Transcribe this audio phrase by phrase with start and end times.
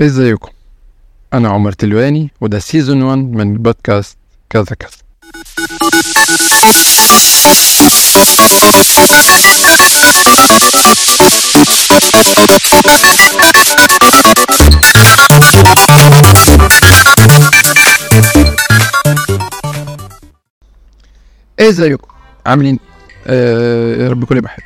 [0.00, 0.48] ازيكم
[1.32, 4.16] أنا عمر تلواني وده سيزون 1 من بودكاست
[4.50, 4.90] كذا كذا.
[21.60, 22.08] ازيكم
[22.46, 22.78] عاملين
[23.26, 24.64] آه يا رب كل يبقى حلو.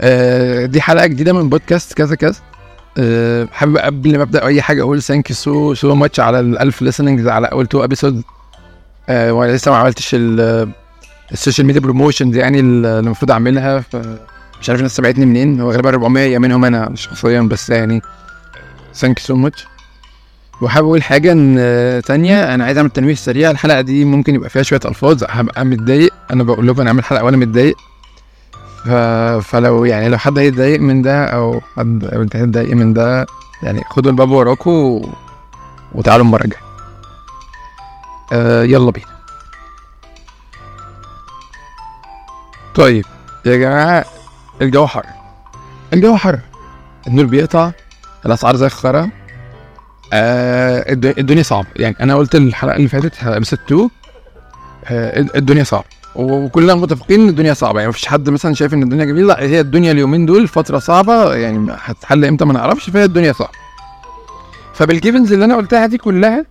[0.00, 2.53] آه دي حلقة جديدة من بودكاست كذا كذا.
[2.98, 7.26] آه حابب قبل ما أبدأ أي حاجة أقول thank so so much على الالف listenings
[7.26, 8.22] على أول two episodes
[9.08, 10.68] آه وأنا لسه ما عملتش ال-
[11.32, 13.96] ال social media promotions يعني اللي المفروض أعملها ف
[14.60, 15.60] مش عارف الناس سمعتني منين.
[15.60, 18.02] هو غالبا 400 منهم أنا شخصيا بس يعني.
[18.94, 19.66] thank you so much
[20.62, 23.50] وحابب أقول حاجة إن آه، تانية أنا عايز أعمل تنويه سريع.
[23.50, 26.12] الحلقة دي ممكن يبقى فيها شوية ألفاظ هبقى متضايق.
[26.30, 27.76] أنا بقول لكم أنا عامل حلقة وأنا متضايق.
[29.40, 32.22] فلو يعني لو حد هيتضايق من ده أو حد أو
[32.76, 33.26] من ده
[33.62, 35.08] يعني خدوا الباب وراكم و...
[35.92, 36.60] وتعالوا المرة الجاية.
[38.32, 39.06] آه يلا بينا.
[42.74, 43.04] طيب
[43.46, 44.04] يا جماعة
[44.62, 45.06] الجو حر.
[45.92, 46.38] الجو حر.
[47.06, 47.70] النور بيقطع
[48.26, 49.10] الأسعار زي الخرا.
[50.12, 51.66] آه الد- الدنيا صعبة.
[51.76, 53.14] يعني أنا قلت الحلقة اللي فاتت
[53.52, 53.90] 2
[54.86, 55.84] آه الدنيا صعبة.
[56.16, 57.78] وكلنا متفقين إن الدنيا صعبة.
[57.78, 59.26] يعني مفيش حد مثلا شايف إن الدنيا جميلة.
[59.26, 61.34] لا هي الدنيا اليومين دول فترة صعبة.
[61.34, 62.90] يعني هتتحل إمتى ما نعرفش.
[62.90, 63.50] فهي الدنيا صعبة.
[64.74, 66.46] فبالجيفنز اللي أنا قلتها دي كلها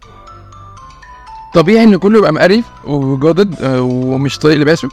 [1.53, 4.89] طبيعي إن كله يبقى مقرف وجادد آه، ومش طايق لباسه.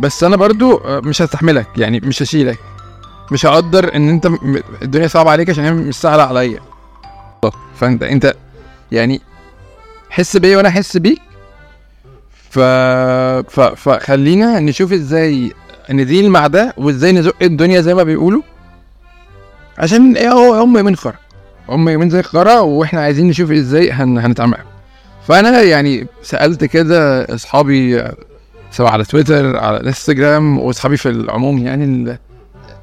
[0.00, 1.66] بس أنا برضو آه، مش هستحملك.
[1.76, 2.58] يعني مش هشيلك.
[3.32, 4.30] مش هقدر إن أنت
[4.82, 6.60] الدنيا صعبة عليك عشان هي مش سهلة عليا.
[7.80, 8.34] فأنت أنت
[8.92, 9.20] يعني
[10.10, 11.20] حس بيا وأنا أحس بيك؟
[12.54, 12.58] ف...
[13.50, 13.60] ف...
[13.60, 15.52] فخلينا نشوف إزاي
[15.90, 18.42] ن deal مع ده وازاي نزق الدنيا زي ما بيقولوا.
[19.78, 21.14] عشان إيه هو هم يومين خرا.
[21.68, 24.18] هم يومين زي خرا وإحنا عايزين نشوف إزاي هن...
[24.18, 24.58] هنتعامل.
[25.28, 28.04] فأنا يعني سألت كده أصحابي
[28.70, 32.18] سواء على تويتر على الانستجرام وأصحابي في العموم يعني ال-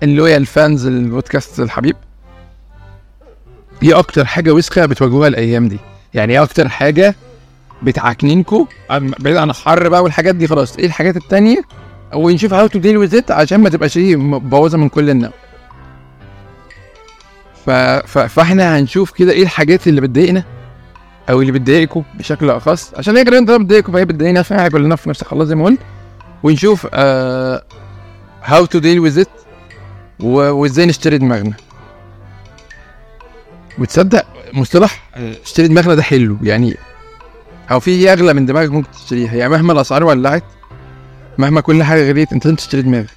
[0.03, 1.95] loyal fans البودكاست الحبيب.
[3.83, 5.79] إيه أكتر حاجة وسخة بتواجهوها الأيام دي؟
[6.13, 7.15] يعني إيه أكتر حاجة
[7.83, 10.77] بتعكنينكو عن- بعيد عن الحر بقى والحاجات دي خلاص.
[10.77, 11.61] إيه الحاجات التانية؟
[12.13, 15.31] ونشوف how to deal with it عشان ما تبقاش إيه مبوظة من كل النوع.
[17.65, 17.69] ف...
[17.69, 18.17] ف...
[18.17, 20.43] فإحنا هنشوف كده إيه الحاجات اللي بتضايقنا
[21.29, 22.93] أو اللي بتضايقكم بشكل أخص.
[22.97, 25.79] عشان هي غالبا بتضايقكم فهي بتضايقنا عشان إحنا كلنا في نفس الخلاص زي ما قلت.
[26.43, 26.87] ونشوف
[28.43, 29.27] how to deal with it
[30.19, 31.53] وإزاي نشتري دماغنا.
[33.79, 36.37] وتصدق مصطلح آه، اشتري دماغنا ده حلو.
[36.41, 36.77] يعني
[37.71, 40.43] أو في إيه أغلى من دماغك ممكن تشتريها يعني مهما الأسعار ولعت
[41.37, 43.09] مهما كل حاجة غليت أنت لازم تشتري دماغك.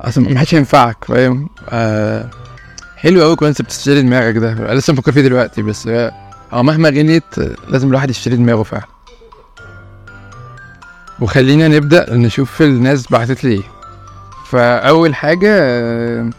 [0.00, 2.30] أصلا ما حدش هينفعك فاهم؟ آه
[2.96, 4.52] حلو قوي كونسبت تشتري دماغك ده.
[4.52, 6.12] أنا لسه مفكر فيه دلوقتي بس آه
[6.52, 7.24] مهما غليت
[7.68, 8.86] لازم الواحد يشتري دماغه فعلا.
[11.20, 13.62] وخلينا نبدأ نشوف الناس بعتت لي إيه.
[14.50, 16.30] فأول حاجة آه،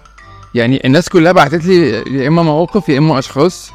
[0.56, 3.72] يعني الناس كلها بعتت لي يا إما مواقف يا إما أشخاص.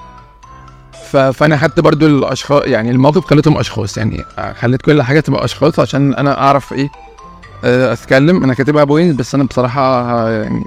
[1.17, 4.25] فأنا خدت برضو الأشخاص يعني الموقف خليتهم أشخاص يعني
[4.61, 6.89] خليت كل حاجة تبقى أشخاص عشان أنا أعرف إيه
[7.65, 8.45] آه، أتكلم.
[8.45, 10.65] أنا كاتبها points بس أنا بصراحة يعني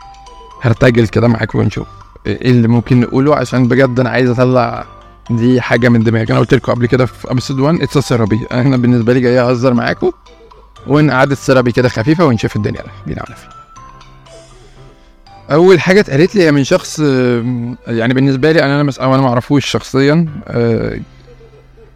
[0.62, 1.88] هرتجل كده معاكم ونشوف
[2.28, 4.86] إيه اللي ممكن نقوله عشان بجد أنا عايز أطلع
[5.30, 6.32] دي حاجة من دماغي.
[6.32, 9.74] أنا قلت لكم قبل كده في episode 1 it's therapy أنا بالنسبة لي جاي أهزر
[9.74, 10.12] معاكم
[10.88, 12.82] وان قعدة سيرابي كده خفيفة ونشوف الدنيا.
[13.08, 13.50] بينا على فين
[15.52, 17.00] أول حاجة اتقالت لي من شخص
[17.88, 21.00] يعني بالنسبة لي أنا أنا ما اعرفوش شخصيا آه،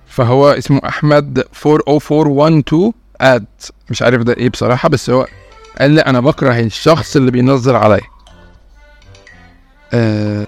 [0.08, 2.92] فهو اسمه أحمد 40412
[3.22, 3.46] اد
[3.90, 5.28] مش عارف ده إيه بصراحة بس هو
[5.80, 8.02] قال لي أنا بكره الشخص اللي بينظر عليا.
[9.94, 10.48] آه،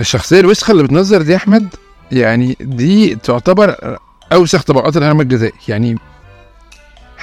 [0.00, 1.68] الشخصية الوسخة اللي بتنظر دي أحمد
[2.12, 3.98] يعني دي تعتبر
[4.32, 5.98] أوسخ طبقات الهرم الغذائي يعني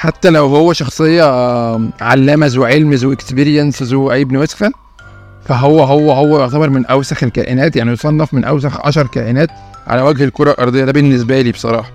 [0.03, 4.71] حتى لو هو شخصية آه، علامة ذو علم ذو experience ذو ابن وسخه
[5.45, 9.49] فهو هو هو يعتبر من أوسخ الكائنات يعني يصنف من أوسخ عشر كائنات
[9.87, 10.85] على وجه الكرة الأرضية.
[10.85, 11.91] ده بالنسبة لي بصراحة.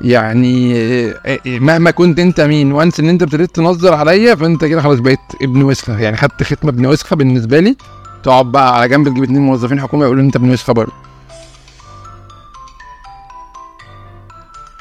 [0.00, 4.98] يعني آه، مهما كنت أنت مين once إن أنت ابتديت تنظر عليا فأنت كده خلاص
[4.98, 7.76] بقيت ابن وسخه يعني خدت ختمه ابن وسخه بالنسبة لي.
[8.22, 10.92] تقعد بقى على جنب تجيب اتنين موظفين حكومة يقولوا أنت ابن وسخه برضه.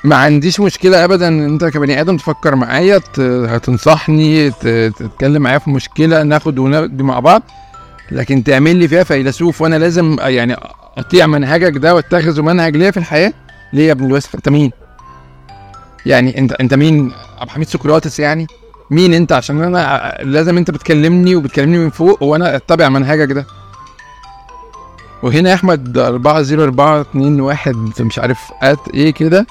[0.04, 6.24] ما عنديش مشكلة أبدا إن أنت كبني آدم تفكر معايا هتنصحني تتكلم معايا في مشكلة
[6.24, 7.44] ناخد وندي مع بعض
[8.12, 10.56] لكن تعمل لي فيها فيلسوف وأنا لازم يعني
[10.98, 13.34] أطيع منهجك ده واتخذه منهج ليا في الحياة
[13.74, 14.72] ليه يا ابن الوسخ أنت مين؟
[16.06, 18.48] يعني أنت أنت مين؟ أبو حميد سقراطس يعني؟
[18.92, 23.46] مين أنت عشان أنا لازم أنت بتكلمني وبتكلمني من فوق وأنا أتبع منهجك ده
[25.24, 29.46] وهنا يا أحمد 4042 مش عارف it إيه كده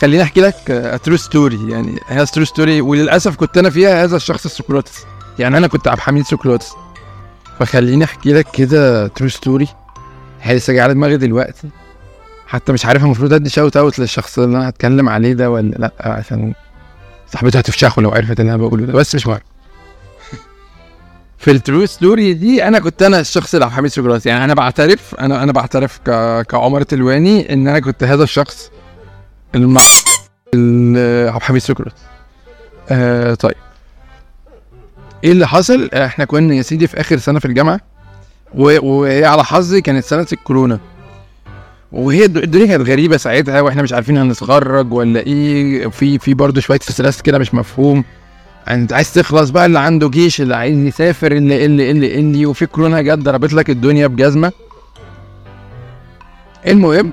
[0.00, 4.46] خليني أحكي لك true story يعني هي true story وللأسف كنت أنا فيها هذا الشخص
[4.46, 5.04] سقراطس
[5.38, 6.72] يعني أنا كنت عبد الحميد سقراطس
[7.58, 9.68] فخليني أحكي لك كده true story
[10.42, 11.68] هي لسه جاية على دماغي دلوقتي.
[12.46, 15.92] حتى مش عارف المفروض أدي shout out للشخص اللي أنا هتكلم عليه ده ولا لأ
[16.00, 16.54] عشان
[17.32, 18.92] صاحبته هتفشخه لو عرفت اللي أنا بقوله ده.
[18.92, 19.38] بس مش مهم.
[21.38, 24.54] في ال true story دي أنا كنت أنا الشخص اللي عبد الحميد سقراطس يعني أنا
[24.54, 26.00] بعترف أنا أنا بعترف.
[26.48, 28.70] كعمر تلواني إن أنا كنت هذا الشخص.
[29.54, 31.92] ال- عبد الحميد سقراطس
[32.90, 33.54] آه طيب.
[35.24, 37.80] إيه اللي حصل؟ إحنا كنا يا سيدي في آخر سنة في الجامعة
[38.54, 40.78] و- وهي على حظي كانت سنة الكورونا.
[41.92, 45.86] وهي الد- الدنيا كانت غريبة ساعتها وإحنا مش عارفين هنتخرج ولا إيه.
[45.88, 48.04] في في برضه شوية stress كده مش مفهوم.
[48.68, 52.66] انت عايز تخلص بقى اللي عنده جيش اللي عايز يسافر اللي اللي اللي اللي وفي
[52.66, 54.52] كورونا جت ضربت لك الدنيا بجزمة.
[56.66, 57.12] المهم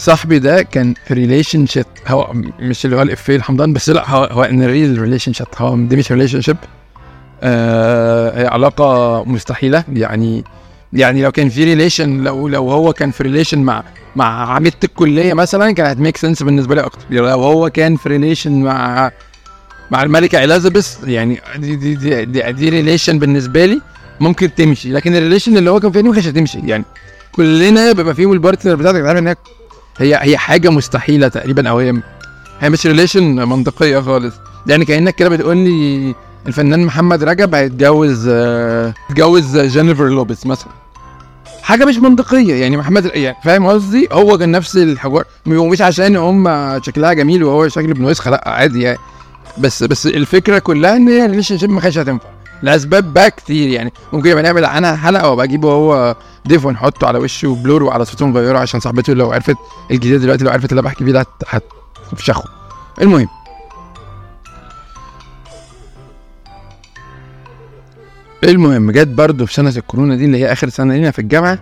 [0.00, 4.98] صاحبي ده كان relationship هو مش اللي هو الافيه الحمضان بس لا هو هو unreal
[4.98, 6.56] relationship هو دي مش relationship
[7.42, 10.44] آه هي علاقة مستحيلة يعني
[10.92, 13.82] يعني لو كان في relation لو لو هو كان في relation مع
[14.16, 17.00] مع عميدة الكلية مثلا كانت هت make sense بالنسبة لي أكتر.
[17.10, 19.10] لو هو كان في relation مع
[19.90, 23.80] مع الملكة اليزابيث يعني دي دي دي, دي, دي relation بالنسبة لي
[24.20, 26.84] ممكن تمشي لكن ال relation اللي هو كان ما كانتش هتمشي يعني
[27.32, 29.36] كلنا بيبقى فيهم ال partner بتاعتك عارف انها
[29.98, 32.02] هي هي حاجة مستحيلة تقريبا أو هي
[32.60, 34.34] هي مش relation منطقية خالص.
[34.66, 36.14] يعني كأنك كده بتقول لي
[36.46, 40.68] الفنان محمد رجب هيتجوز آه، هيتجوز جينيفر لوبيز مثلا.
[41.62, 42.54] حاجة مش منطقية.
[42.54, 45.24] يعني محمد يعني فاهم قصدي؟ هو كان نفس الحوار.
[45.46, 46.48] ومش عشان هم
[46.82, 48.98] شكلها جميل وهو شكل ابن وسخه لأ عادي يعني.
[49.58, 52.28] بس بس الفكرة كلها إن هي relationship ما كانتش هتنفع.
[52.62, 53.92] لأسباب بقى كتير يعني.
[54.12, 56.16] ممكن يبقى نعمل عنها حلقة وأبقى أجيبه هو
[56.48, 59.56] ضيف ونحطه على وشه blur وعلى صوته نغيره عشان صاحبته لو عرفت
[59.90, 61.62] الجديد دلوقتي لو عرفت اللي بحكي فيه ده هت-
[62.10, 62.44] هتفشخه.
[63.02, 63.28] المهم.
[68.44, 71.58] المهم جت برضه في سنة الكورونا دي اللي هي آخر سنة لينا في الجامعة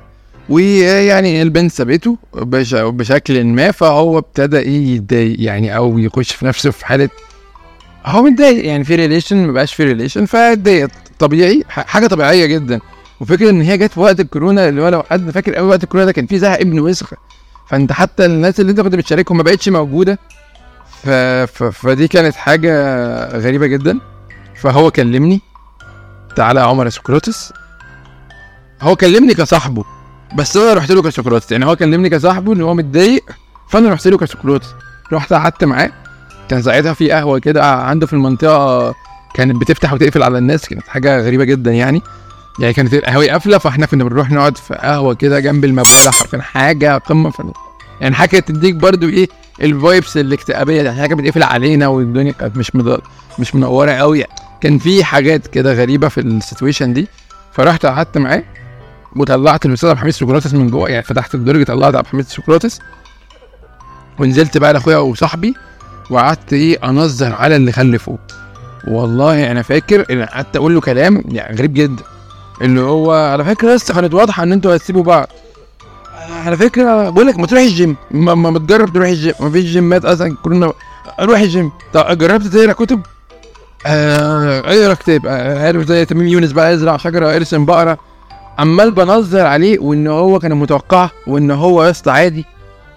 [0.48, 6.70] ويعني البنت سابته بش- بشكل ما فهو ابتدى إيه يتضايق يعني أو يخش في نفسه
[6.70, 7.08] في حالة
[8.06, 12.80] هو متضايق يعني في relation ما بقاش في relation فاتضايق طبيعي حاجة طبيعية جدا.
[13.20, 16.06] وفكرة إن هي جت في وقت الكورونا اللي هو لو حد فاكر قوي وقت الكورونا
[16.06, 17.12] ده كان في زهق ابن وسخ.
[17.68, 20.18] فأنت حتى الناس اللي أنت كنت بتشاركهم ما بقتش موجودة.
[21.02, 21.08] ف...
[21.08, 21.62] ف...
[21.62, 22.72] فدي كانت حاجة
[23.38, 24.00] غريبة جدا.
[24.56, 25.40] فهو كلمني
[26.36, 27.52] تعالى يا عمر سقراطس.
[28.82, 29.84] هو كلمني كصاحبه
[30.36, 31.52] بس أنا رحت له كسقراطس.
[31.52, 33.24] يعني هو كلمني كصاحبه إن هو متضايق
[33.68, 34.68] فأنا رحت له كسقراطس.
[35.12, 35.92] رحت قعدت معاه.
[36.48, 38.94] كان ساعتها في قهوة كده عنده في المنطقة
[39.34, 42.02] كانت بتفتح وتقفل على الناس كانت حاجة غريبة جدا يعني
[42.58, 46.98] يعني كانت القهوة قافلة فإحنا كنا بنروح نقعد في قهوة كده جنب المباني حرفيا حاجة
[46.98, 47.52] قمة في
[48.00, 49.28] يعني حاجة تديك برضو إيه
[49.62, 52.72] الفايبس الاكتئابية دي حاجة بتقفل علينا والدنيا كانت مش.
[53.38, 54.32] مش منورة قوي يعني.
[54.60, 57.08] كان في حاجات كده غريبة في ال situation دي
[57.52, 58.42] فرحت قعدت معاه
[59.16, 62.80] وطلعت الاستاذ عبد الحميد سقراطس من جوه يعني فتحت الدرج طلعت عبد الحميد سقراطس
[64.18, 65.54] ونزلت بقى لأخويا وصاحبي
[66.10, 68.18] وقعدت إيه أنظر على اللي خلفوه
[68.88, 72.02] والله أنا فاكر إن قعدت أقول له كلام يعني غريب جدا.
[72.62, 75.28] اللي هو على فكره لسه كانت واضحة إن أنتوا هتسيبوا بعض.
[76.46, 77.96] على فكره بقول لك ما تروح الجيم.
[78.10, 79.32] ما, ما تجرب تروح الجيم.
[79.40, 80.36] ما فيش جيمات أصلا.
[80.42, 80.72] كلنا
[81.20, 81.72] روح الجيم.
[81.92, 83.00] طب جربت تقرأ كتب؟
[83.86, 85.26] آه أقرأ كتاب.
[85.26, 87.98] آه عارف زي تميم يونس بقى أزرع شجرة أرسم بقرة.
[88.58, 92.44] عمال بنظر عليه وإن هو كان متوقع وإن هو يا عادي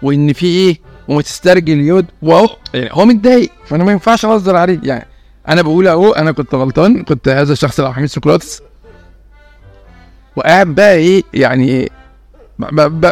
[0.02, 0.80] وإن في إيه
[1.12, 3.52] وما تسترجل يود واهو يعني هو متضايق.
[3.66, 4.80] فأنا ما ينفعش انظر عليه.
[4.84, 5.08] يعني
[5.48, 7.04] أنا بقول أهو أنا كنت غلطان.
[7.04, 8.62] كنت هذا الشخص اللي حميد سقراطس.
[10.36, 11.90] وقاعد بقى إيه يعني إيه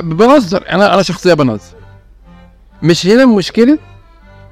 [0.01, 1.75] بنظر أنا أنا شخصيه بنظر
[2.84, 3.77] مش هنا المشكلة.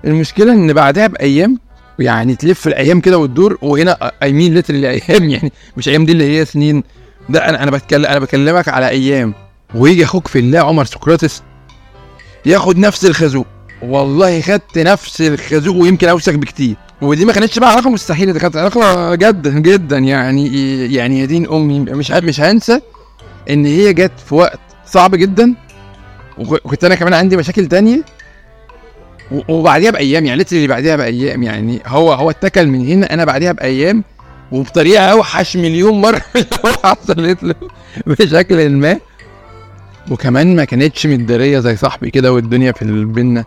[0.06, 1.60] المشكلة إن بعدها بأيام
[2.00, 5.30] يعني تلف الأيام كده وتدور وهنا اي مين ليترلي أيام.
[5.34, 6.84] يعني مش أيام دي اللي هي سنين.
[7.30, 9.34] ده أنا أنا بتكلم أنا بكلمك على أيام.
[9.76, 11.44] ويجي أخوك في الله عمر سقراطس
[12.48, 13.46] ياخد نفس الخازوق.
[13.82, 16.76] والله خدت نفس الخازوق ويمكن أوسخ بكتير.
[17.02, 20.48] ودي ما كانتش بقى علاقة مستحيلة دي كانت علاقة جدا جدا يعني
[20.94, 22.82] يعني يا دين أمي مش ه- مش هنسى
[23.50, 25.56] إن هي جت في وقت صعب جدا.
[26.38, 28.04] وك- وكنت أنا كمان عندي مشاكل تانية.
[29.50, 34.04] وبعديها بأيام يعني اللي بعديها بأيام يعني هو هو اتكل من هنا أنا بعديها بأيام.
[34.52, 36.22] وبطريقة أوحش مليون مرة
[36.84, 37.56] حصلت له
[38.08, 39.00] بشكل ما.
[40.12, 43.46] وكمان ما كانتش متدارية زي صاحبي كده والدنيا في بينا.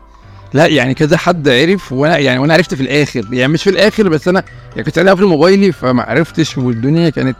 [0.54, 3.26] لا يعني كذا حد عرف وأنا يعني وأنا عرفت في الآخر.
[3.32, 7.36] يعني مش في الآخر بس أنا يعني كنت قاعد في موبايلي فما عرفتش والدنيا كانت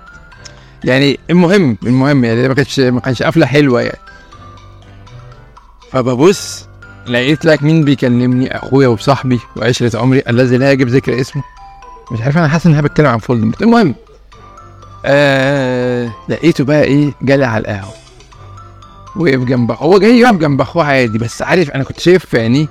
[0.85, 3.99] يعني المهم المهم يعني ما كانش ما كانش قفله حلوة يعني.
[5.93, 6.67] فببص
[7.07, 11.43] لقيت لك مين بيكلمني؟ أخويا وصاحبي وعشرة عمري الذي لا يجب ذكر اسمه.
[12.13, 13.63] مش عارف أنا حاسس إن أنا بتكلم عن فولدمورت.
[13.63, 13.95] المهم
[15.05, 17.95] آه لقيته بقى إيه جالي على القهوة.
[19.21, 22.67] وقف جنب هو جاي يقف جنب أخوه عادي بس عارف أنا كنت شايف في عينيه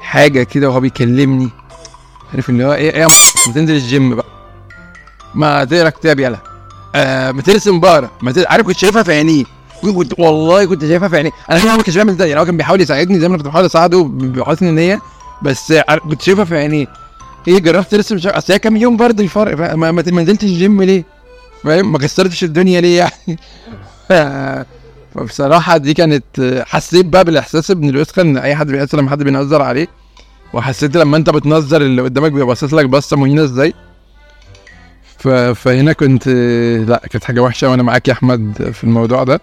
[0.00, 1.48] حاجة كده وهو بيكلمني.
[2.32, 3.06] عارف اللي هو إيه إيه
[3.46, 4.26] ما تنزل الجيم بقى.
[5.34, 6.38] ما تقرا كتاب يلا.
[6.94, 8.44] آه ما ترسم بقره ما تر...
[8.48, 9.44] عارف كنت شايفها في عينيه.
[9.82, 11.30] كنت والله كنت شايفها في عينيه.
[11.50, 13.52] أنا كمان ما كنتش بعمل ده يعني هو كان بيحاول يساعدني زي ما أنا كنت
[13.52, 15.00] بحاول أساعده بحسن النيه
[15.42, 15.72] بس
[16.10, 16.86] كنت شايفها في عينيه.
[17.48, 21.04] إيه جربت ترسم شعر أصل هي كام يوم برضه الفرق ما, ما نزلتش الجيم ليه؟
[21.64, 23.38] فاهم؟ ما كسرتش الدنيا ليه يعني؟
[25.14, 29.62] فبصراحه دي كانت حسيت بقى بالإحساس ابن الوسخه ان أي حد بيحس لما حد بينظر
[29.62, 29.88] عليه
[30.52, 33.74] وحسيت لما أنت بتنظر اللي قدامك بيبقى باصص لك بصة مهينة إزاي.
[35.54, 36.28] فهنا كنت
[36.88, 39.40] لا كانت حاجة وحشة وأنا معاك يا أحمد في الموضوع ده.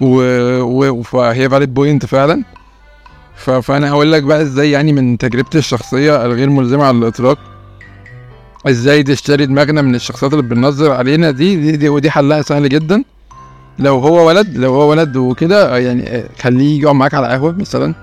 [0.00, 0.16] و...
[0.62, 1.02] و...
[1.02, 2.44] فهي valid point فعلا.
[3.36, 3.50] ف...
[3.50, 7.38] فأنا هقول لك بقى إزاي يعني من تجربتي الشخصية الغير ملزمة على الإطلاق.
[8.66, 13.04] إزاي نشتري دماغنا من الشخصيات اللي بتنظر علينا دي دي, دي ودي حلها سهل جدا.
[13.78, 17.94] لو هو ولد لو هو ولد وكده يعني خليه يقعد معاك على قهوه مثلا.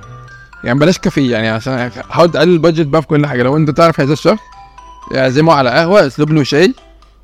[0.63, 3.43] يعني بلاش كافيه يعني عشان حاول تقلل البادجت بقى في كل حاجة.
[3.43, 4.39] لو أنت تعرف هذا الشخص
[5.15, 6.73] اعزمه على قهوة اطلب له شاي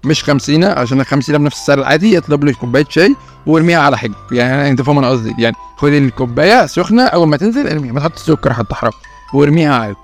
[0.03, 4.69] مش خمسينة عشان الخمسينة بنفس السعر العادي اطلب له كوباية شاي وارميها على حجر يعني
[4.69, 5.35] أنت فاهم أنا قصدي.
[5.39, 8.91] يعني خد الكوباية سخنة أول ما تنزل ارميها ما تحط سكر حتى حرام.
[9.33, 9.95] وارميها عادي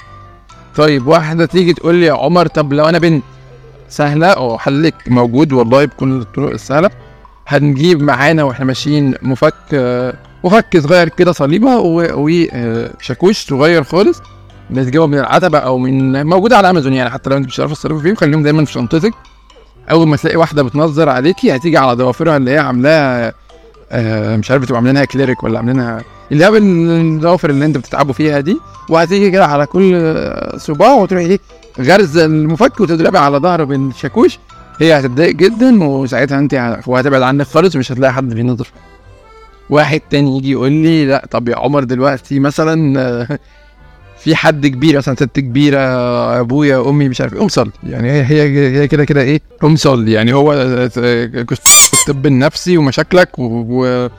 [0.75, 3.24] طيب واحدة تيجي تقول لي يا عمر طب لو أنا بنت
[3.89, 6.89] سهلة؟ أو حلك موجود والله بكل الطرق السهلة.
[7.48, 9.53] هنجيب معانا وإحنا ماشيين مفك
[10.43, 14.21] مفك صغير كده صليبة وشاكوش صغير خالص.
[14.69, 18.01] بتجيبه من العتبة أو من موجودة على أمازون يعني حتى لو أنت مش عارف تصرفوا
[18.01, 19.13] فيه خليهم دايما في شنطتك.
[19.91, 23.33] أول ما تلاقي واحدة بتنظر عليكي هتيجي على ضوافرها اللي هي عاملاها
[23.91, 28.39] آه مش عارف بتبقى عاملينها كليريك ولا عاملينها اللي هي الضوافر اللي أنت بتتعبوا فيها
[28.39, 28.57] دي.
[28.89, 30.13] وهتيجي كده على كل
[30.57, 31.39] صباع وتروحي إيه
[31.81, 34.39] غرز المفك وتضربي على ظهره بالشاكوش
[34.81, 38.67] هي هتتضايق جدا وساعتها انت وهتبعد عنك خالص مش هتلاقي حد بينظر
[39.69, 43.38] واحد تاني يجي يقول لي لا طب يا عمر دلوقتي مثلا
[44.23, 45.79] في حد كبير مثلا ست كبيرة
[46.39, 47.71] أبويا أمي مش عارف ام صلي.
[47.83, 50.11] يعني هي هي هي كده كده إيه ام صلي.
[50.11, 54.09] يعني هو الطب النفسي ومشاكلك و, و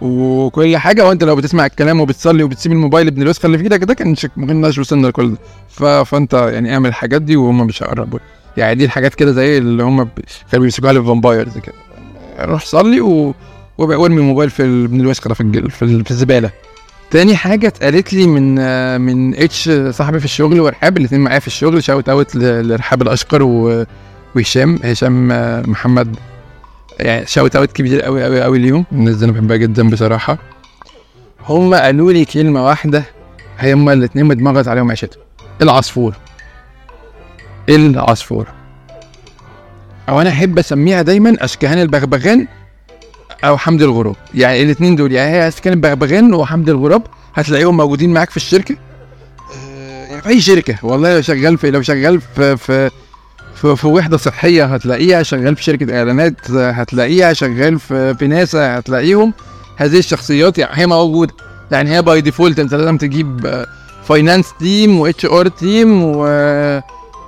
[0.00, 3.94] وكل حاجة وأنت لو بتسمع الكلام وبتصلي وبتسيب الموبايل ابن الوسخه اللي في إيدك ده
[3.94, 5.34] كان ما كناش وصلنا لكل
[5.80, 8.18] ده فأنت يعني اعمل الحاجات دي وهم مش هيقربوا
[8.56, 9.96] يعني دي الحاجات كده زي اللي هم
[10.50, 11.74] كانوا بيمسكوها لل vampires كده.
[12.40, 13.34] روح صلي و...
[13.78, 15.68] وارمي الموبايل في ابن الوسخة في.
[16.04, 16.50] في الزبالة.
[17.10, 18.54] تاني حاجة اتقالت لي من
[19.00, 21.82] من هش صاحبي في الشغل ورحاب الاتنين معايا في الشغل.
[21.82, 23.42] shout out لرحاب الأشقر
[24.34, 25.28] وهشام هشام
[25.70, 26.16] محمد.
[27.00, 30.38] يعني shout out كبير قوي قوي قوي اليوم الناس دي أنا بحبها جدا بصراحة.
[31.48, 33.04] هم قالوا لي كلمة واحدة
[33.62, 35.22] هما الاتنين متمغط عليهم عيشتهم.
[35.62, 36.14] العصفور.
[37.70, 38.46] العصفور.
[40.08, 42.46] أو أنا أحب أسميها دايما أشكهان البغبغان
[43.44, 47.02] أو حمد الغراب يعني الاثنين دول يعني هي كان بغبغان وحمد الغراب
[47.34, 48.76] هتلاقيهم موجودين معاك في الشركة؟
[50.10, 52.90] يعني في أي شركة؟ والله لو شغال في لو شغال في في
[53.54, 59.32] في, في وحدة صحية هتلاقيها شغال في شركة إعلانات هتلاقيها شغال في في ناسا هتلاقيهم.
[59.76, 61.34] هذه الشخصيات يعني هي موجودة.
[61.70, 63.64] يعني هي by default أنت لازم تجيب
[64.04, 66.26] finance team و HR team و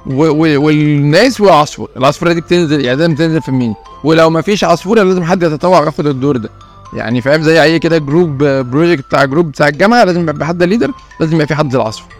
[0.06, 5.24] والناس وعصفور العصفوره دي بتنزل يعني لازم تنزل في مين؟ ولو ما فيش عصفوره لازم
[5.24, 6.50] حد يتطوع ياخد الدور ده.
[6.94, 10.90] يعني فاهم؟ زي أي كده group project بتاع group بتاع الجامعة لازم يبقى حد leader
[11.20, 12.12] لازم يبقى في حد العصفور.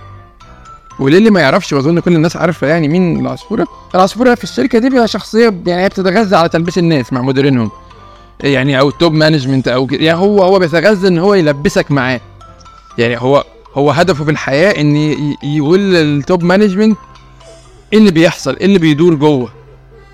[0.99, 5.09] وللي ما يعرفش؟ وأظن كل الناس عارفة يعني مين العصفوره العصفوره في الشركة دي بيبقى
[5.09, 7.71] شخصية يعني هي بتتغذى على تلبيس الناس مع مديرينهم.
[8.41, 10.01] يعني أو ال top management أو كده.
[10.05, 12.21] يعني هو هو بيتغذى إن هو يلبسك معاه.
[12.99, 14.97] يعني هو هو هدفه في الحياة إن
[15.43, 16.99] يقول لل top management
[17.93, 19.53] إيه اللي بيحصل؟ إيه اللي بيدور جوه؟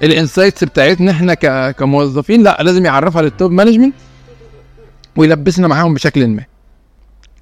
[0.03, 1.35] ال insights بتاعتنا إحنا
[1.71, 3.95] كموظفين لا لازم يعرفها لل top management
[5.17, 6.45] ويلبسنا معاهم بشكل ما.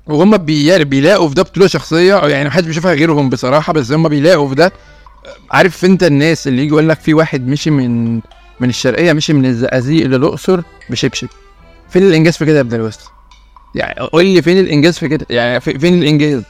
[0.06, 4.54] وهم بيلاقوا في ده بطولة شخصية يعني محدش بيشوفها غيرهم بصراحة بس هم بيلاقوا في
[4.54, 4.72] ده.
[5.50, 8.14] عارف أنت الناس اللي يجي يقول لك في واحد مشي من
[8.60, 11.28] من الشرقية مشي من الزقازيق للاقصر بشبشب.
[11.88, 13.10] فين الإنجاز في كده يا ابن الوسخة؟
[13.74, 16.42] يعني قول لي فين الإنجاز في كده؟ يعني فين الإنجاز؟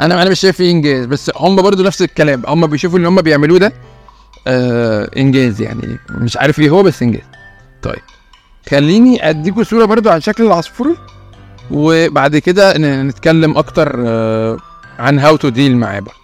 [0.00, 3.20] أنا أنا مش شايف فيه انجاز بس هم برضو نفس الكلام هم بيشوفوا اللي هم
[3.20, 3.72] بيعملوه ده
[4.46, 7.22] آه انجاز يعني مش عارف إيه هو بس انجاز.
[7.82, 8.02] طيب
[8.70, 10.96] خليني اديكوا صورة برضو عن شكل العصفور
[11.70, 14.56] وبعد كده نتكلم أكتر آه
[14.98, 16.14] عن how to deal معاه بقى.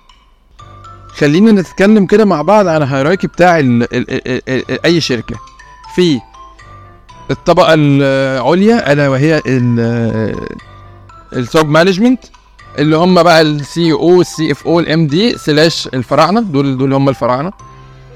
[1.09, 5.37] خلينا نتكلم كده مع بعض على ال hierarchy بتاع ال ال ال ال اي شركة.
[5.95, 6.21] في
[7.31, 9.43] الطبقة العليا ألا وهي
[11.33, 12.21] ال top management
[12.79, 16.41] اللي هم بقى ال CEO ال CFO ال MD slash الفراعنة.
[16.41, 17.53] دول دول هم الفراعنة.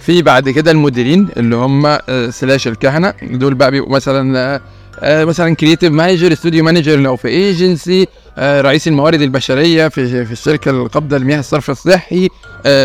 [0.00, 3.14] في بعد كده المديرين اللي هم آه، slash الكهنة.
[3.22, 4.60] دول بقى بيبقوا مثلا آه،
[5.00, 8.06] آه، مثلا creative manager studio manager لو في ايجنسي
[8.38, 12.28] رئيس الموارد البشرية في في الشركة القابضة لمياه الصرف الصحي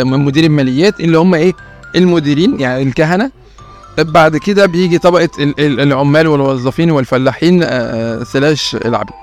[0.03, 0.99] مدير الماليات.
[0.99, 1.53] اللي هم إيه؟
[1.95, 3.31] المديرين يعني الكهنة.
[3.97, 7.61] بعد كده بيجي طبقة العمال والموظفين والفلاحين
[8.23, 9.13] سلاش العبيد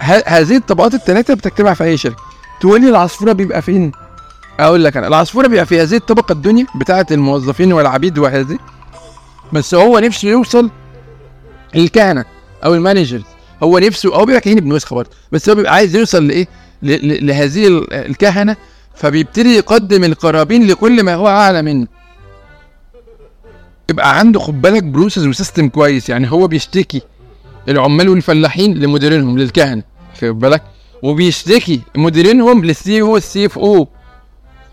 [0.00, 2.22] هذه الطبقات الثلاثه بتجتمع في أي شركة.
[2.60, 3.92] تقول لي العصفورة بيبقى فين؟
[4.60, 8.58] أقول لك أنا العصفورة بيبقى في هذه الطبقة الدنيا بتاعه الموظفين والعبيد وهذه.
[9.52, 10.70] بس هو نفسه يوصل
[11.74, 12.24] الكهنه
[12.64, 13.22] أو المانجرز
[13.62, 16.48] هو نفسه أو بيبقى كهين بنسخه برضه بس هو بيبقى عايز يوصل لإيه؟
[16.82, 18.56] لهذه الكهنة.
[18.94, 21.86] فبيبتدي يقدم القرابين لكل ما هو أعلى منه.
[23.90, 27.02] يبقى عنده خد بالك بروسس وسيستم كويس يعني هو بيشتكي.
[27.68, 29.82] العمال والفلاحين لمديرينهم للكهنه
[30.20, 30.62] خد بالك.
[31.02, 33.88] وبيشتكي مديرينهم للسي أو والسي اف أو.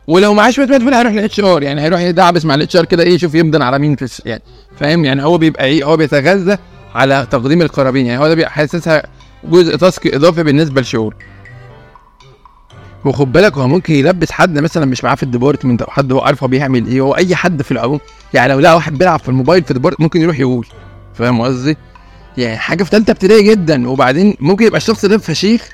[0.07, 3.13] ولو معاه شوية مدفون هيروح للاتش ار يعني هيروح يدعبس مع الاتش ار كده إيه
[3.13, 4.41] يشوف يمضن على مين في يعني
[4.79, 6.57] فاهم؟ يعني هو بيبقى إيه هو بيتغذى
[6.95, 9.03] على تقديم القرابين يعني هو ده حاسسها
[9.43, 11.13] جزء task إضافي بالنسبة للشغل
[13.05, 16.19] وخد بالك هو ممكن يلبس حد مثلا مش معاه في ال department أو حد هو
[16.19, 17.99] عارف هو بيعمل إيه هو أي حد في العموم.
[18.33, 20.67] يعني لو لقى واحد بيلعب في الموبايل في ال department ممكن يروح يقول
[21.13, 21.77] فاهم قصدي؟
[22.38, 25.70] يعني حاجة في ثالثه ابتدائي جدا وبعدين ممكن يبقى الشخص ده فشيخ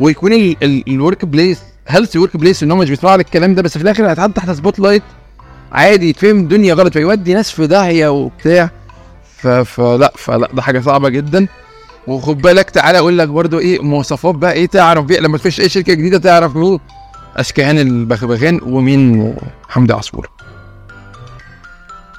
[0.00, 4.10] ويكون ال workplace healthy workplace إن هو مش بيسمعوا على الكلام ده بس في الآخر
[4.10, 5.02] هيتحط تحت spotlight
[5.72, 8.70] عادي يتفهم الدنيا غلط فيودي ناس في داهية وبتاع.
[9.64, 11.46] فلا فلا ده حاجة صعبة جدا.
[12.06, 15.68] وخد بالك تعالى أقول لك برضو إيه مواصفات بقى إيه تعرف بيه لما تخش أي
[15.68, 16.78] شركة جديدة تعرف مين؟
[17.36, 19.34] أشكهان البغبغان ومين؟
[19.68, 20.30] حمدي عصفور.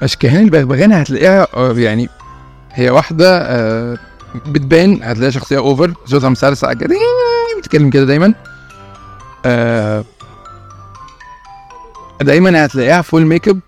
[0.02, 2.10] أشكهان البغبغان هتلاقيها آه، يعني
[2.76, 3.98] هي واحدة آه،
[4.48, 6.96] بتبان هتلاقيها شخصية اوفر صوتها مسلسع كده
[7.60, 8.34] بتتكلم كده دايما.
[9.46, 10.04] آه،
[12.22, 13.60] دايما هتلاقيها full makeup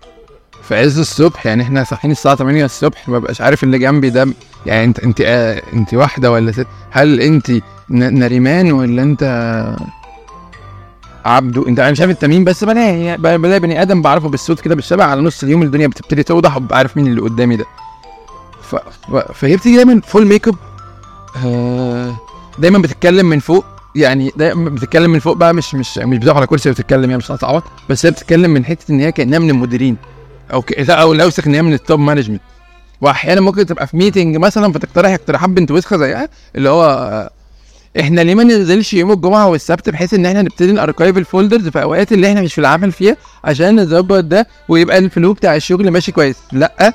[0.62, 4.28] في عز الصبح يعني إحنا صاحيين الساعة 8 الصبح ما بقاش عارف اللي جنبي ده
[4.66, 7.52] يعني انت أنت آه أنت واحدة ولا ست؟ هل أنت
[7.90, 9.22] نريمان ولا أنت
[11.24, 14.74] عبده انت أنا مش عارف انت مين بس بلاقي بلاقي بني آدم بعرفه بالصوت كده
[14.74, 17.64] بالشبه على نص اليوم الدنيا بتبتدي توضح وببقى عارف مين اللي قدامي ده.
[18.70, 18.76] ف...
[19.34, 20.54] فهي بتيجي دايما full makeup
[21.44, 22.16] آه
[22.58, 26.46] دايما بتتكلم من فوق يعني دايما بتتكلم من فوق بقى مش مش مش بتقف على
[26.46, 29.96] كرسي وبتتكلم يعني مش هتعوض بس هي بتتكلم من حتة إن هي كأنها من المديرين
[30.52, 30.90] أو ك...
[30.90, 32.40] أو الأوسخ إن هي من ال top management
[33.00, 37.30] واحيانا ممكن تبقى في meeting مثلا فتقترح اقتراحات بنت وسخة زيها اللي هو
[38.00, 41.68] إحنا ليه ما ننزلش يوم الجمعة والسبت بحيث إن إحنا نبتدي ن archive ال folders
[41.68, 45.56] في أوقات اللي إحنا مش في العمل فيها عشان نظبط ده ويبقى ال flow بتاع
[45.56, 46.36] الشغل ماشي كويس.
[46.52, 46.94] لأ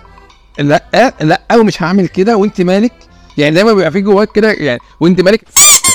[0.60, 2.94] لا لا ومش هعمل كده وأنت مالك؟
[3.38, 5.42] يعني دايما بيبقى في جواك كده يعني وأنت مالك؟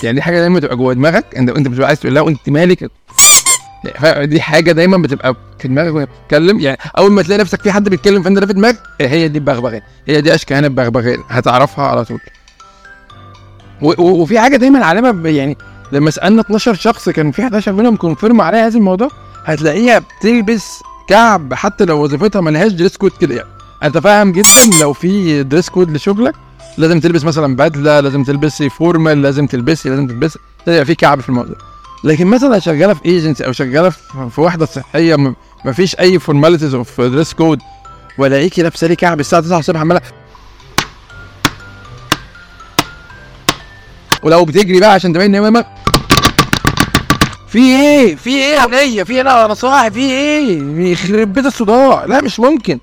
[0.03, 2.91] يعني دي حاجة دايما بتبقى جوه دماغك انت أنت بتبقى عايز تقول لها وأنت مالك؟
[4.03, 7.73] يعني دي حاجة دايما بتبقى في دماغك وهي بتتكلم يعني أول ما تلاقي نفسك في
[7.73, 12.05] حد بيتكلم فأنت ده في دماغك هي دي البغبغان هي دي أشكال البغبغان هتعرفها على
[12.05, 12.21] طول.
[13.99, 15.57] وفي حاجة دايما علامه يعني
[15.93, 19.09] لما سألنا 12 شخص كان في 11 منهم كونفيرم عليها هذا الموضوع
[19.45, 23.49] هتلاقيها بتلبس كعب حتى لو وظيفتها ملهاش dress code كده يعني.
[23.83, 26.35] أنت فاهم جدا لو في dress code لشغلك
[26.79, 31.29] لازم تلبس مثلا بدلة لازم تلبسي formal لازم تلبسي لازم تلبسي يبقى في كعب في
[31.29, 31.57] الموضوع.
[32.05, 33.91] لكن مثلا شغالة في ايجنسي أو شغالة
[34.31, 35.17] في وحدة صحية
[35.65, 37.59] ما فيش أي formalities of dress code
[38.19, 40.01] والاقيكي لابسة لي كعب الساعة 9 الصبح عمالة.
[44.23, 45.65] ولو بتجري بقى عشان تبين إن
[47.49, 49.91] في إيه؟ في إيه يا وليه في إيه؟ أنا صاحي.
[49.91, 50.63] في إيه؟
[50.93, 52.05] يخرب بيت الصداع.
[52.05, 52.79] لا مش ممكن.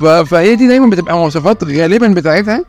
[0.00, 2.64] فهي دي دايما بتبقى مواصفات غالبا بتاعتها.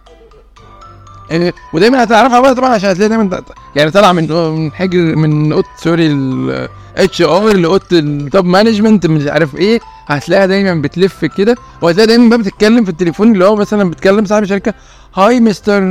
[1.29, 3.41] يعني ودايما هتعرفها بقى طبعا عشان هتلاقي دايما
[3.75, 9.27] يعني طالعة من من حجر من أوضة sorry ال HR لأوضة ال top management مش
[9.27, 9.79] عارف إيه.
[10.07, 11.55] هتلاقيها دايما بتلف كده.
[11.81, 14.73] وهتلاقي دايما بقى بتتكلم في التليفون اللي هو مثلا بتكلم صاحب الشركة
[15.15, 15.83] hi mister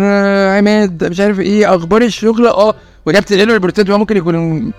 [0.56, 2.74] عماد مش عارف إيه أخبار الشغل؟ آه.
[3.06, 4.72] وهي بتنقل له ال report ات هو ممكن يكون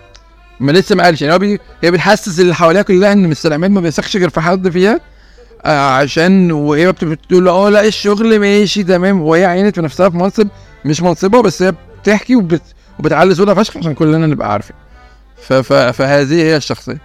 [0.59, 1.21] ما لسه ما قالش.
[1.21, 1.57] يعني هو.
[1.83, 4.99] هي بتحسس اللي حواليها كلها إن مستر عماد ما بيثقش غير في حد فيها.
[5.71, 9.21] عشان وهي بتقول آه لا الشغل ماشي تمام.
[9.21, 10.47] وهي عينت في نفسها في منصب
[10.85, 12.61] مش منصبها بس هي بتحكي وبت...
[12.99, 14.75] وبتعلي صوتها فشخ عشان كلنا نبقى عارفين.
[15.93, 16.97] فهذه هي الشخصية.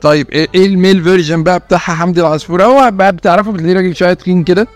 [0.00, 2.62] طيب إيه, إيه ال male version بقى بتاعها؟ حمدي العصفور.
[2.64, 4.68] هو بقى بتعرفه بتلاقيه راجل شوية تخين كده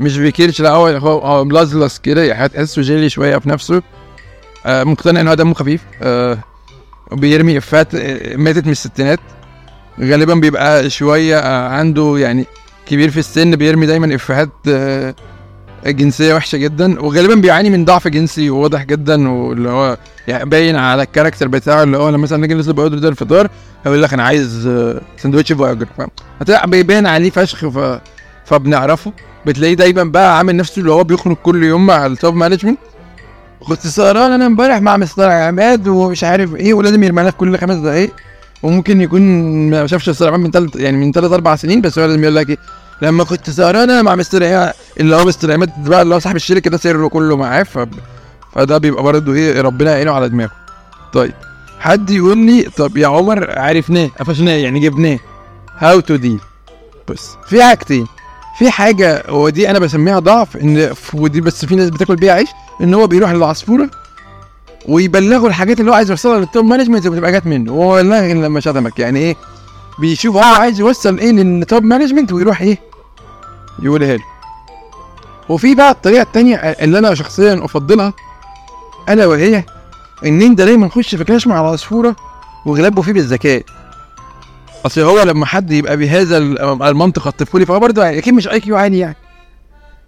[0.00, 0.86] مش بكرش لا هو
[1.18, 3.82] هو ملزلز كده يعني هتحسه جيلي شوية في نفسه.
[4.66, 5.80] آه مقتنع إن هو دمه خفيف.
[6.02, 6.38] آه
[7.12, 9.20] بيرمي إفيهات آه، ماتت من الستينات.
[10.00, 12.46] غالبا بيبقى شوية آه عنده يعني
[12.86, 15.14] كبير في السن بيرمي دايما إفيهات آه،
[15.86, 19.96] جنسية وحشة جدا وغالبا بيعاني من ضعف جنسي واضح جدا واللي هو
[20.28, 23.08] يعني باين على ال character بتاعه اللي هو لما مثلا نيجي ننزل ب order ده
[23.08, 23.48] الفطار
[23.84, 28.00] هيقول لك أنا عايز آه، سندوتش فياجرا فاهم بيبان عليه فشخ ف...
[28.44, 29.12] فبنعرفه.
[29.46, 32.78] بتلاقيه دايما بقى عامل نفسه اللي هو بيخرج كل يوم مع ال top management
[33.60, 37.76] كنت سهران أنا امبارح مع مستر عماد ومش عارف إيه ولازم يرمي لك كل خمس
[37.76, 38.12] دقايق.
[38.62, 39.22] وممكن يكون
[39.70, 42.50] ما شافش عماد من ثلاث يعني من ثلاث أربع سنين بس هو لازم يقول لك
[42.50, 42.58] إيه
[43.02, 46.36] لما كنت سهران أنا مع مستر عماد اللي هو مستر عماد بقى اللي هو صاحب
[46.36, 47.78] الشركة ده سره كله معاه ف...
[48.54, 50.50] فده بيبقى برضه إيه ربنا يعينه على دماغه.
[51.12, 51.32] طيب
[51.80, 55.18] حد يقول لي طب يا عمر عرفناه قفشناه يعني جبناه.
[55.78, 56.38] How to deal
[57.08, 58.06] بص في حاجتين.
[58.58, 62.48] في حاجة ودي أنا بسميها ضعف إن ودي بس في ناس بتاكل بيها عيش
[62.80, 63.90] إن هو بيروح للعصفورة
[64.88, 67.72] ويبلغه الحاجات اللي هو عايز يوصلها لل top management وبتبقى جت منه.
[67.72, 68.98] وهو والله لما شتمك.
[68.98, 69.36] يعني إيه؟
[69.98, 72.78] بيشوف هو عايز يوصل إيه لل top management ويروح إيه؟
[73.82, 74.24] يقولها له.
[75.48, 78.12] وفي بقى الطريقة التانية اللي أنا شخصيا أفضلها
[79.08, 79.64] الا وهي
[80.26, 82.16] إن أنت دايما تخش في clash مع العصفورة
[82.66, 83.62] وتغلبه فيه بالذكاء.
[84.86, 86.38] أصل هو لما حد يبقى بهذا
[86.88, 89.16] المنطق الطفولي فهو برضه أكيد مش IQ عالي يعني.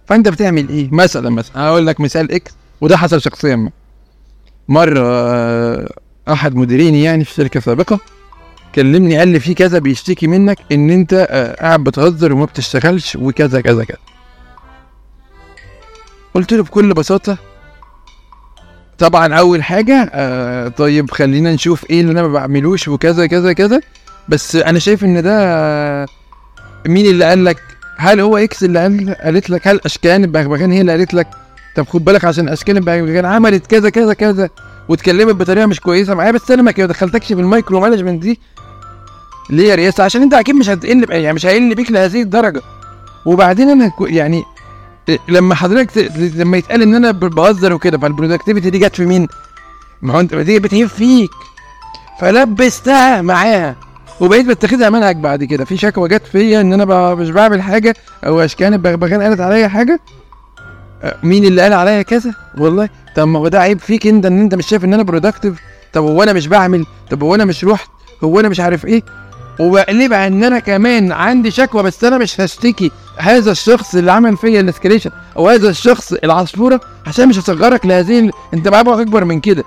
[0.07, 3.69] فأنت بتعمل إيه؟ مثلا مثلا هقول لك مثال X وده حصل شخصيا
[4.69, 5.89] مره آه،
[6.29, 7.99] أحد مديريني يعني في شركة سابقة
[8.75, 13.61] كلمني قال لي في كذا بيشتكي منك إن أنت آه، قاعد بتهزر وما بتشتغلش وكذا
[13.61, 13.97] كذا كذا.
[16.33, 17.37] قلت له بكل بساطة
[18.97, 23.81] طبعا أول حاجة آه طيب خلينا نشوف إيه اللي أنا ما بعملوش وكذا كذا كذا
[24.29, 26.05] بس أنا شايف إن ده
[26.87, 27.57] مين اللي قال لك؟
[27.97, 31.27] هل هو X اللي قال قالت لك؟ هل أشكان البغبغان هي اللي قالت لك؟
[31.75, 34.49] طب خد بالك عشان اشكال البغبغان عملت كذا كذا كذا
[34.89, 36.13] واتكلمت بطريقة مش كويسة.
[36.13, 38.39] معايا بس أنا ما دخلتكش في ال micro management دي.
[39.49, 42.61] ليه يا رياسه عشان أنت أكيد مش هتقل يعني مش هيقل بيك لهذه الدرجة.
[43.25, 44.43] وبعدين أنا يعني
[45.29, 49.27] لما حضرتك لما يتقال إن أنا بهزر وكده فال productivity دي جت في مين؟
[50.01, 51.29] ما هو انت دي بتعيب فيك.
[52.19, 53.75] فلبستها معاها
[54.19, 55.65] وبقيت بتاخدها منهج بعد كده.
[55.65, 59.99] في شكوى جت فيا إن أنا مش بعمل حاجة أو اشكان البغبغان قالت عليا حاجة.
[61.23, 62.89] مين اللي قال عليا كذا؟ والله.
[63.15, 65.59] طب ما هو ده عيب فيك انت ان انت مش شايف ان أنا productive
[65.93, 67.89] طب هو أنا مش بعمل؟ طب هو أنا مش رحت؟
[68.23, 69.03] هو أنا مش عارف إيه؟
[69.59, 72.91] وبقلبها ان أنا كمان عندي شكوى بس أنا مش هشتكي.
[73.17, 78.31] هذا الشخص اللي عمل فيا ال escalation أو هذا الشخص العصفورة عشان مش هصغرك لهذه
[78.53, 79.63] انت بقى اكبر من كده.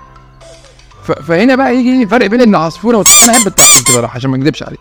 [1.27, 3.09] فهنا بقى يجي فرق بين العصفوره والت...
[3.23, 3.53] أنا أحب
[3.87, 4.77] بصراحه عشان ما اكذبش عليه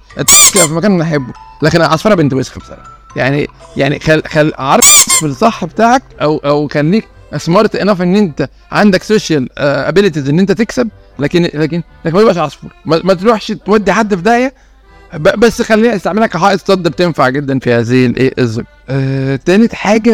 [0.67, 2.83] في مكان أنا أحبه لكن العصفورة بنت وسخ بصراحة.
[3.17, 8.49] يعني يعني خل خل عرف في الصح بتاعك أو أو خليك smart enough إن أنت
[8.73, 13.93] عندك social abilities إن أنت تكسب لكن لكن لكن ما تبقاش عصفور ما, تروحش تودي
[13.93, 14.55] حد في داهية.
[15.39, 20.13] بس خليني استعملها كحائط صد بتنفع جدا في هذه الايه الزوج آه تالت حاجة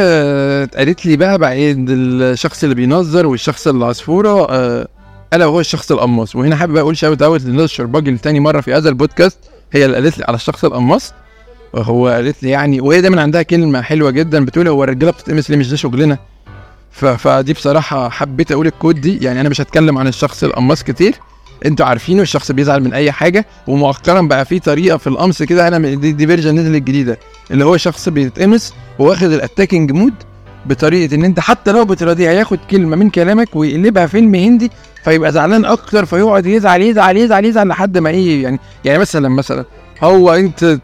[0.62, 4.88] اتقالت لي بقى بعيد الشخص اللي بينظر والشخص اللي عصفوره آه
[5.32, 6.36] ألا وهو الشخص القماص.
[6.36, 9.38] وهنا حابب أقول shout out لإيناس الشرباجي لتاني مرة في هذا البودكاست.
[9.72, 11.12] هي اللي قالت لي على الشخص القماص.
[11.72, 15.58] وهو قالت لي يعني وهي دايما عندها كلمة حلوة جدا بتقول هو الرجالة بتتقمص ليه؟
[15.58, 16.18] مش ده شغلنا؟
[16.92, 19.18] فدي بصراحة حبيت أقول ال quote دي.
[19.24, 21.14] يعني أنا مش هتكلم عن الشخص القماص كتير.
[21.66, 23.46] أنتوا عارفينه الشخص بيزعل من أي حاجة.
[23.66, 27.18] ومؤخرا بقى في طريقة في القمص كده أنا دي, دي version نزل الجديده
[27.50, 30.14] اللي هو شخص بيتقمص واخد ال attacking mode
[30.66, 34.70] بطريقة إن أنت حتى لو بتراضيه هياخد كلمة من كلامك ويقلبها فيلم هندي
[35.04, 39.64] فيبقى زعلان أكتر فيقعد يزعل يزعل يزعل يزعل لحد ما إيه يعني يعني مثلا مثلا
[40.02, 40.78] هو انت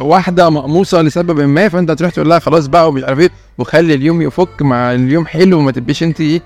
[0.00, 4.22] واحدة مقموصه لسبب ما فانت تروح تقول لها خلاص بقى ومش عارف إيه وخلي اليوم
[4.22, 6.42] يفك مع اليوم حلو وما تبقيش انت إيه.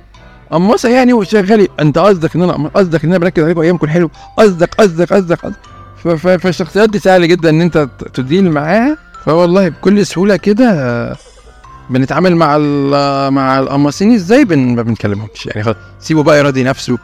[0.51, 4.11] قماصه يعني وشغالي انت قصدك ان أنا قصدك ان أنا بركز عليك وأيامكم حلو.
[4.39, 5.39] قصدك قصدك قصدك
[6.39, 8.97] فالشخصيات دي سهل جدا إن أنت تدين معاها.
[9.25, 11.17] فوالله بكل سهولة كده
[11.91, 12.59] بنتعامل مع
[13.31, 15.47] مع القماصين إزاي؟ ما بنكلمهمش.
[15.47, 16.99] يعني سيبه بقى يراضي نفسه.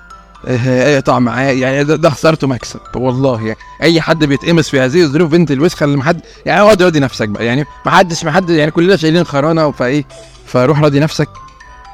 [0.46, 3.58] اقطع معاه يعني ده, ده خسارته مكسب والله يعني.
[3.82, 7.28] أي حد بيتقمص في هذه الظروف بنت الوسخة اللي ما حد يعني اقعد راضي نفسك
[7.28, 10.04] بقى يعني ما حدش ما حد يعني كلنا شايلين خرانة فايه
[10.46, 11.28] فروح راضي نفسك.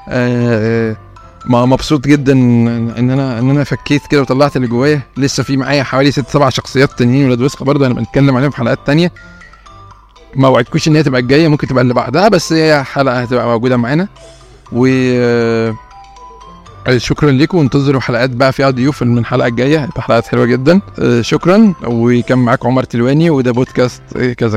[0.09, 0.97] آه
[1.47, 5.03] مبسوط جدا ان أنا إن أنا فكيت كده وطلعت اللي جوايا.
[5.17, 8.57] لسه في معايا حوالي ست سبع شخصيات تانيين ولاد وسخة برضه أنا بنتكلم عليهم في
[8.57, 9.13] حلقات تانية.
[10.35, 13.77] ما وعدكوش إن هي تبقى الجاية ممكن تبقى اللي بعدها بس هي حلقة هتبقى موجودة
[13.77, 14.09] معانا.
[14.73, 15.75] و آه،
[16.97, 19.79] شكرا لكم وانتظروا حلقات بقى فيها ضيوف من الحلقة الجاية.
[19.79, 20.81] هتبقى حلقات حلوة جدا.
[20.99, 21.75] آه، شكرا.
[21.87, 24.57] وكان معاكم عمر تلواني وده بودكاست كذا كذا.